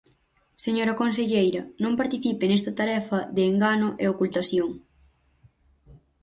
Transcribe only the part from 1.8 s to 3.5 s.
non participe nesta tarefa de